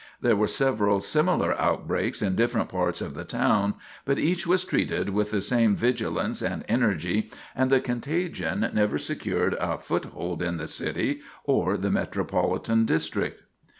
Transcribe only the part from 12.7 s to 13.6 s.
district.